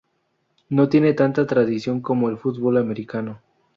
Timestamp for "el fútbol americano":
2.29-3.39